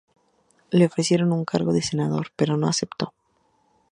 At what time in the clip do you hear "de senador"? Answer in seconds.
1.73-2.31